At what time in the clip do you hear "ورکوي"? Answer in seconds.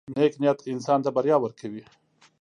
1.41-1.83